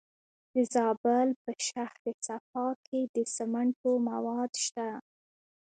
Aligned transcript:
د 0.53 0.55
زابل 0.73 1.27
په 1.43 1.51
شهر 1.67 2.03
صفا 2.25 2.67
کې 2.85 3.01
د 3.15 3.17
سمنټو 3.35 3.91
مواد 4.09 4.51
شته. 4.65 4.89